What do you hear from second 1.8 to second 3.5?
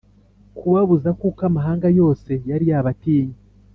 yose yari yabatinye